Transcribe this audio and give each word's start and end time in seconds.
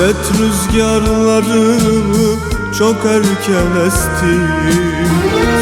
Hasret 0.00 0.40
rüzgarları 0.40 1.78
çok 2.78 2.96
erken 3.04 3.86
esti. 3.86 4.34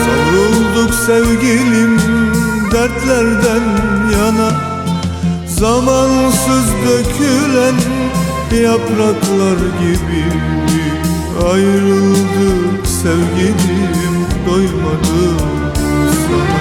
Savrulduk 0.05 0.95
sevgilim 0.95 1.99
dertlerden 2.73 3.63
yana. 4.13 4.51
Zamansız 5.47 6.67
dökülen 6.89 7.75
yapraklar 8.63 9.59
gibi 9.81 10.25
Ayrıldık 11.53 12.87
sevgilim 12.87 14.27
doymadım 14.47 15.37
sana. 16.27 16.59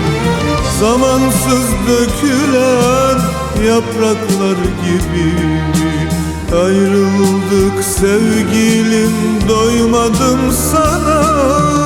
Zamansız 0.80 1.72
dökülen 1.88 3.20
yapraklar 3.68 4.58
gibi 4.86 5.34
Ayrıldık 6.56 7.84
sevgilim 7.84 9.12
doymadım 9.50 10.52
sana 10.72 11.77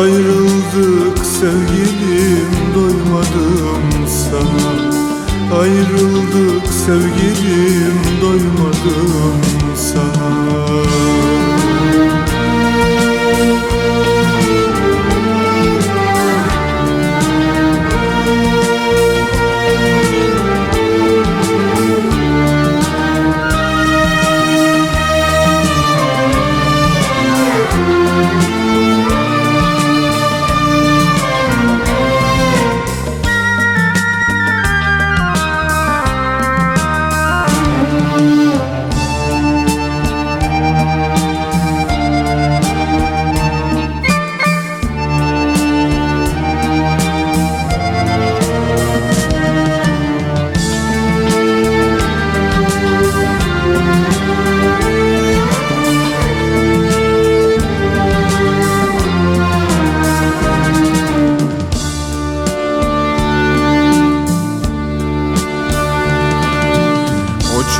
Ayrıldık 0.00 1.18
sevgilim 1.26 2.50
doymadım 2.74 4.08
sana. 4.08 4.92
Ayrıldık 5.60 6.66
sevgilim 6.86 8.00
doymadım 8.22 9.40
sana 9.76 11.11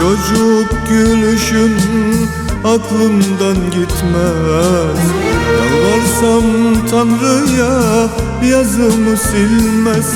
çocuk 0.02 0.88
gülüşün 0.88 1.76
aklımdan 2.64 3.56
gitmez. 3.70 4.98
Yalvarsam 5.58 6.44
Tanrı'ya 6.90 8.08
yazımı 8.50 9.16
silmez. 9.16 10.06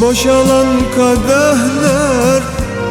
Boşalan 0.00 0.66
kadehler 0.96 2.42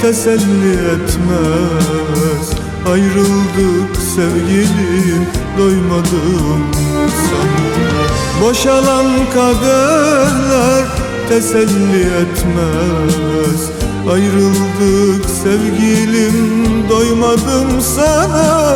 teselli 0.01 0.73
etmez. 0.73 2.49
Ayrıldık 2.91 3.97
sevgilim 4.15 5.27
doymadım 5.57 6.71
sana. 7.05 8.47
Boşalan 8.47 9.05
kadehler 9.33 11.04
teselli 11.29 12.01
etmez. 12.01 13.69
Ayrıldık 14.11 15.29
sevgilim 15.29 16.89
doymadım 16.89 17.81
sana. 17.81 18.75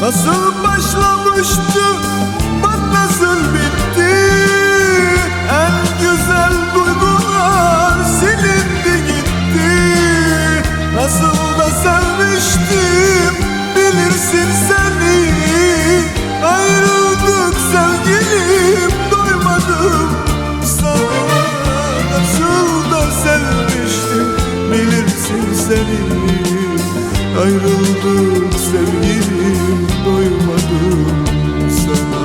Nasıl 0.00 0.64
başlamıştı 0.64 1.84
Ayrıldık 27.42 28.54
sevgilim 28.54 29.80
doymadım 30.06 31.00
sana. 31.84 32.24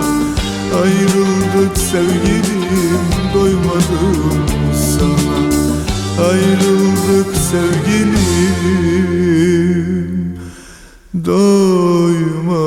Ayrıldık 0.82 1.78
sevgilim 1.78 3.04
doymadım 3.34 4.20
sana. 4.98 5.40
Ayrıldık 6.30 7.32
sevgilim 7.38 8.60
doymadım 11.26 12.60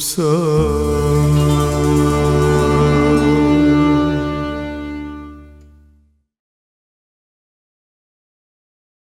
sana. 0.00 1.57